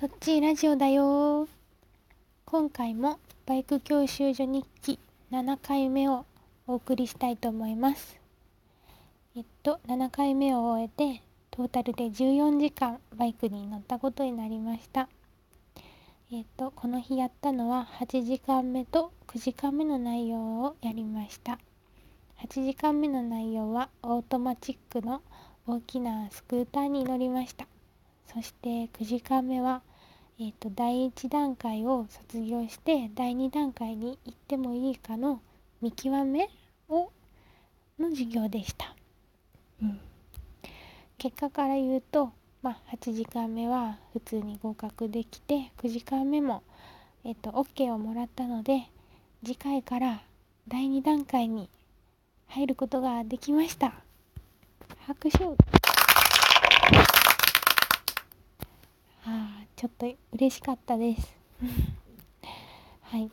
[0.00, 1.46] トッチーラジオだよ。
[2.46, 4.98] 今回もバイク教習所日記
[5.30, 6.24] 7回目を
[6.66, 8.18] お送りしたいと思います。
[9.36, 15.06] えっと7回目を終えてトータルで14時間バイクに乗ったことになりました。
[16.32, 21.58] えっとこの日やったのは8時間目と9時間目の内容をやりました。
[22.38, 25.20] 8時間目の内容はオートマチックの
[25.66, 27.66] 大きなスクーターに乗りました。
[28.32, 29.82] そして9時間目は
[30.42, 35.42] えーと、第1段階を卒業して第2段階に行ってもいいかの
[35.82, 36.48] 見極め
[36.88, 37.10] を
[37.98, 38.96] の授業でした、
[39.82, 40.00] うん、
[41.18, 42.32] 結果から言うと、
[42.62, 46.62] まあ、8時間目は普通に合格できて9時間目も、
[47.26, 48.88] えーと、と OK をもらったので
[49.44, 50.22] 次回から
[50.68, 51.68] 第2段階に
[52.48, 53.92] 入ることができました。
[55.06, 55.44] 拍手
[59.80, 61.34] ちょっと嬉しかったです。
[63.00, 63.30] はい。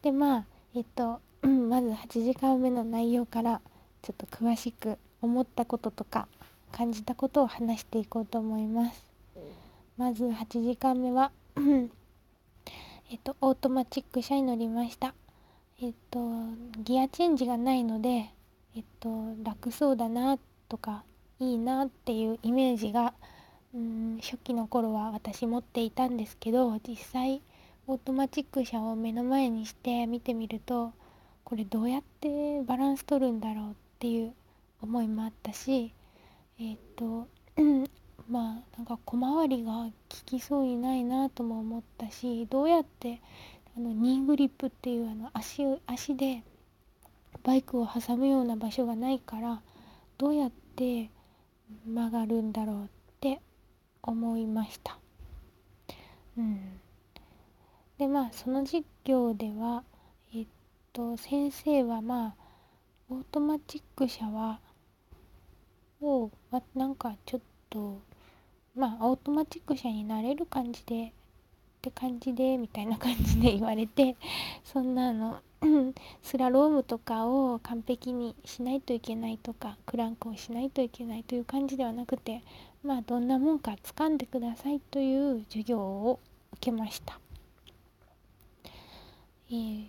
[0.00, 0.44] でまあ
[0.76, 3.60] えっと、まず8時間目の内容から
[4.00, 6.28] ちょっと詳しく思ったこととか
[6.70, 9.04] 感じたことを話していこうと思います。
[9.96, 11.32] まず8時間目は
[13.10, 15.16] えっとオートマチック車に乗りました。
[15.80, 16.20] えっと
[16.78, 18.30] ギアチェンジがないので
[18.76, 21.02] えっと楽そうだなとか
[21.40, 23.14] いいなっていうイメージが
[23.74, 27.42] うん初期の頃は私持っていたんですけど実際
[27.86, 30.92] オートマチック車を目の前にして見てみると
[31.44, 34.34] これどうやってバランス取るんだろうっていう
[34.82, 35.92] 思いもあったし
[36.58, 37.26] えっ、と、
[38.28, 43.20] まあなんか小回りが効きそうにないなとも思ったしどうやって
[43.76, 46.42] あのニーグリップっていうあの足足で
[47.42, 49.60] バイクを挟むような場所がないから
[50.18, 51.10] どうやって
[51.86, 53.01] 曲がるんだろうって
[54.02, 54.98] 思いました。
[56.36, 56.80] うん、
[57.98, 59.84] でまあその授業では
[60.34, 60.46] えっ
[60.92, 62.34] と先生はまあ
[63.10, 64.60] オートマチック車は
[66.00, 66.30] を
[66.74, 68.00] なんかちょっと
[68.74, 71.10] まあオートマチック車になれる感じでっ
[71.82, 74.16] て感じでみたいな感じで言われて
[74.64, 75.40] そんなの
[76.22, 82.42] スラロームとかを完璧にしないといけないとかクランクをしないといけないという感じではなくて
[82.82, 86.20] まあどんなもんか掴んでくださいという授業を
[86.54, 87.20] 受けました。
[89.50, 89.86] えー、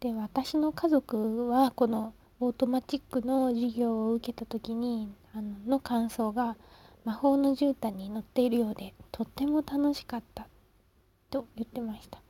[0.00, 6.56] で私の家族はこのオートマチックの授業を受けた時にあのの感想が
[7.04, 10.46] 魔法の絨毯に乗っているようでとっても楽しかった
[11.30, 12.20] と言ってました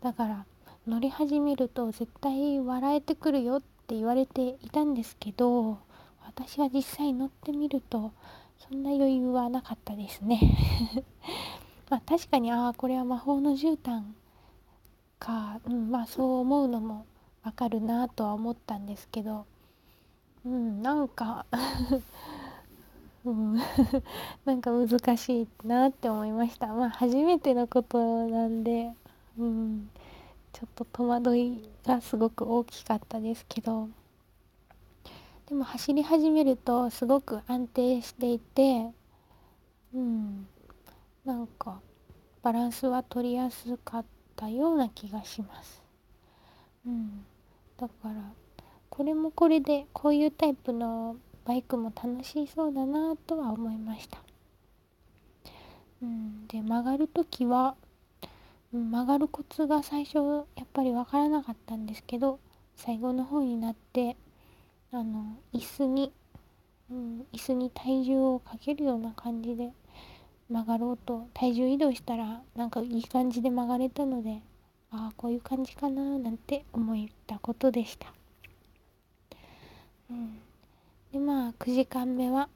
[0.00, 0.46] だから
[0.86, 5.78] 乗り始めると絶対笑えてくるよって言われていたんですけど
[6.24, 8.12] 私は実際乗ってみると
[8.68, 10.38] そんな余裕はなかったですね。
[11.88, 14.02] まあ確かにああこれは魔法の絨毯
[15.18, 17.06] か、うん、まあそう思うのも
[17.42, 19.46] わかるなとは思ったんですけど。
[20.44, 21.44] うんなんか
[23.26, 23.56] うん、
[24.46, 26.68] なんか難しいなって思いました。
[26.68, 28.94] まあ初めてのことなんで、
[29.38, 29.90] うん、
[30.52, 33.88] ちょっと戸惑いがすごく大きかったですけど。
[35.50, 38.92] でも走り始めるとすごく安定していて
[39.92, 40.46] うん
[41.24, 41.80] なんか
[42.40, 44.04] バランスは取りやすかっ
[44.36, 45.82] たような気がします。
[46.86, 47.26] うん、
[47.76, 48.14] だから
[48.88, 54.18] これもこれでこういうタイプのバイクも楽しそうだなとは思いました。
[56.00, 57.74] うん、で曲がる時は、
[58.72, 60.18] うん、曲がるコツが最初
[60.54, 62.38] やっぱり分からなかったんですけど
[62.76, 64.16] 最後の方になって
[64.92, 66.12] あの椅子に、
[66.90, 69.70] うん、椅子に体重をかけるような感じで
[70.48, 74.40] 曲がろうと体重移動したらなんかいい感じで曲がれたので
[74.90, 78.12] ああこういう感じかななんて思ったことでした。
[80.10, 80.38] うん、
[81.12, 82.48] でまあ9時間目は、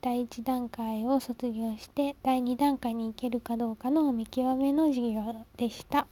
[0.00, 6.06] 第1段階を卒業して第2段階に行けるかどうかの見極めの授業でした。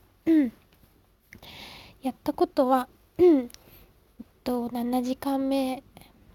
[2.02, 2.88] やったことは、
[4.46, 5.82] と7時間目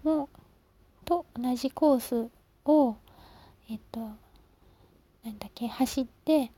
[0.04, 0.28] も
[1.06, 2.28] と同じコース
[2.66, 2.96] を
[3.70, 4.00] えっと
[5.24, 6.52] なんだっけ走って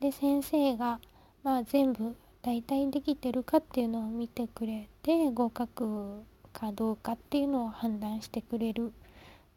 [0.00, 1.00] で先生が
[1.42, 6.20] まあ全部大体できてるかっていうのを見てくれて合格
[6.52, 8.92] かどうかっていうのを判断してくれる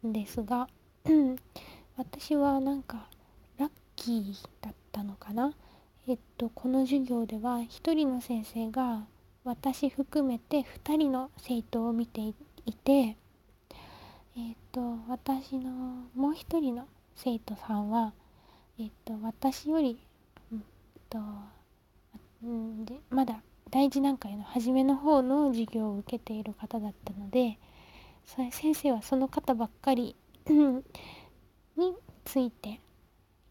[0.07, 0.69] んですが
[1.97, 3.09] 私はなんか
[3.57, 5.53] ラッキーだったのかな。
[6.07, 9.03] えっとこの授業では一人の先生が
[9.45, 12.33] 私含めて2人の生徒を見てい
[12.73, 15.69] てえ、ー、と私の
[16.15, 18.13] もう一人の生徒さんは
[18.79, 19.99] え、ー、と私より
[21.09, 21.19] と、
[22.43, 27.57] うん、でまだ第一段階の初めの方の授業を受けている方だったので
[28.25, 30.15] それ先生はその方ばっかり
[30.47, 30.83] に
[32.25, 32.79] ついて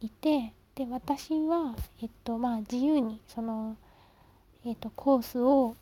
[0.00, 3.76] いてで私は、えっとまあ、自由にその、
[4.64, 5.76] えっと、コースを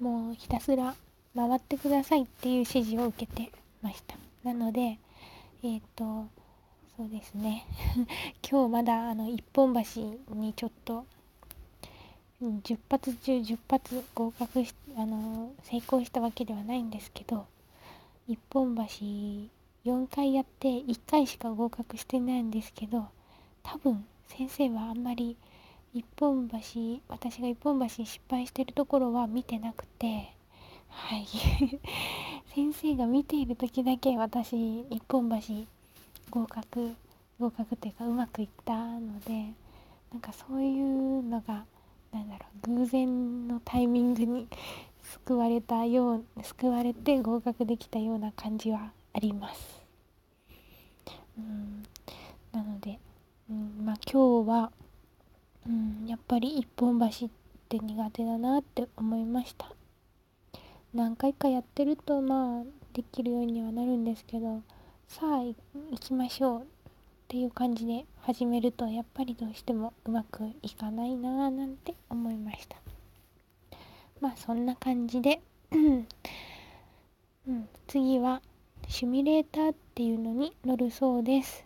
[0.00, 0.94] もうひたすら
[1.36, 3.52] 回ってくださいっていう指示を受けて
[3.82, 4.16] ました。
[4.42, 4.98] なので
[5.62, 6.26] えっと
[6.96, 7.66] そうですね。
[8.48, 11.04] 今日まだあの一本橋にちょっと
[12.42, 17.46] 10発中10発合格しあの成功したわけではないんですけど
[18.26, 18.82] 一本橋
[19.84, 23.08] 4回やって1回しか合格してないんですけど
[23.62, 25.36] 多分先生はあんまり
[25.92, 30.32] 一本橋私が一本橋失敗してるところは見てなくて
[30.88, 31.26] はい
[32.54, 35.64] 先生が見ている時だけ私一本橋
[36.30, 36.94] 合格
[37.40, 39.52] 合格というかうまくいったので
[40.12, 41.64] なんかそういうのが
[42.12, 44.48] なんだろう偶然のタイミングに
[45.02, 49.82] 救われたよう救われて合格できたような感じはあります。
[51.38, 51.82] うん
[52.52, 52.98] なので、
[53.48, 54.72] うんまあ、今日は、
[55.66, 57.30] うん、やっぱり一本橋っ
[57.68, 59.72] て苦手だなって思いました。
[60.92, 62.64] 何回かやってるとまあ
[62.94, 64.62] できるようにはなるんですけど
[65.06, 65.54] さあ行
[66.00, 66.64] きましょうっ
[67.28, 72.76] ていう感じで始めるとやっぱりどうしてもうまくいかないなぁなんて思いました
[74.20, 75.40] まあそんな感じで
[75.72, 78.42] うん、次は
[78.88, 81.64] シミュレーターっていうのに乗るそうです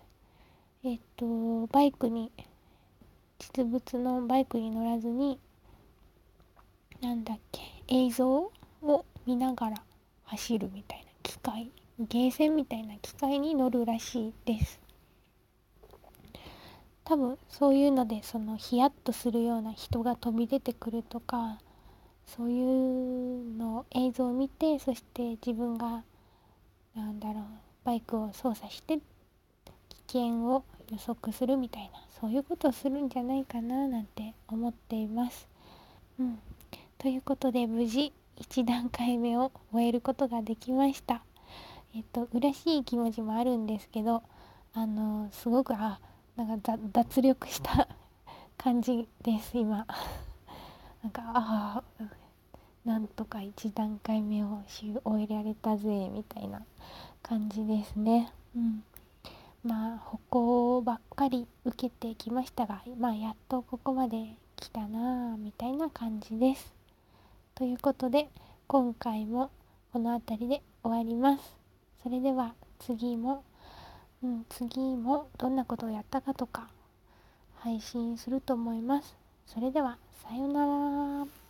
[0.84, 2.30] えっとバイクに
[3.52, 5.38] 実物のバイクに乗らずに
[7.02, 8.50] なんだっけ映像
[8.82, 9.82] を見ながら
[10.24, 14.80] 走るみたいな機械ゲーセンみたいな機械に乗るらしいです。
[17.04, 21.60] 多分そういうのでそのヒヤッとするような人が飛び出てくるとか
[22.26, 26.02] そういうの映像を見てそして自分が
[26.94, 27.44] なんだろう
[27.84, 29.02] バイクを操作して危
[30.06, 35.46] 険を予測するみたいなそういうことをするんじゃないかななんて思っています。
[36.18, 36.38] うん、
[36.96, 41.22] ということで無事1段階目を終えることができました。
[41.94, 44.22] えっと嬉しい気持ちもあるんですけど
[44.72, 46.00] あのすごくあ
[46.34, 47.88] なんか脱力した
[48.56, 49.84] 感じです今
[51.04, 52.04] なんかああ
[52.86, 54.62] なんとか1段階目を
[55.04, 56.62] 終えられたぜみたいな
[57.22, 58.82] 感じですねうん
[59.64, 66.72] まあ歩行ばっかり受けてきましたがまあやっとここまで来たなあみたいな感じです
[67.54, 68.28] ということで
[68.66, 69.50] 今回も
[69.92, 71.56] この辺りで終わります
[72.02, 73.44] それでは次も
[74.24, 76.70] うん、次もどんなことをやったかとか
[77.58, 79.16] 配信すると思います。
[79.46, 80.66] それではさような
[81.26, 81.43] ら。